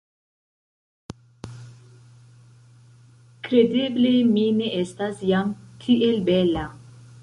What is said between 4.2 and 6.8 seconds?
mi ne estas jam tiel bela!